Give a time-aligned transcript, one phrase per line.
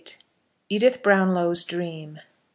[0.71, 2.21] EDITH BROWNLOW'S DREAM.